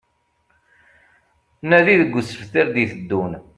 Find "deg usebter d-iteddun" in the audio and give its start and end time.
2.01-3.33